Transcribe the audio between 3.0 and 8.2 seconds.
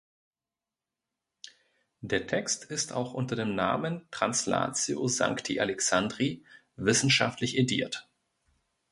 unter dem Namen "Translatio Sancti Alexandri" wissenschaftlich ediert.